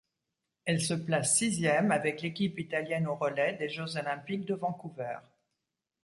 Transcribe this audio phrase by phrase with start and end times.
[0.65, 5.19] Elle se place sixième avec l'équipe italienne au relais des Jeux olympiques de Vancouver.